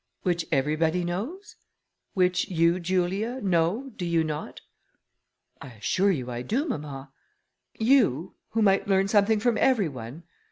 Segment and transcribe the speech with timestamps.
[0.23, 1.57] "Which everybody knows?
[2.15, 4.59] which you, Julia, know, do you not?"
[5.61, 7.11] "I assure you I do, mamma."
[7.77, 10.23] "You, who might learn something from every one!